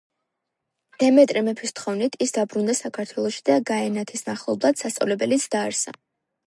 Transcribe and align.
დემეტრე 1.03 1.43
მეფის 1.49 1.75
თხოვნით 1.81 2.17
ის 2.27 2.33
დაბრუნდა 2.39 2.77
საქართველოში 2.81 3.47
და 3.51 3.59
გაენათის 3.73 4.27
მახლობლად 4.33 4.85
სასწავლებელიც 4.85 5.49
დააარსა. 5.57 5.97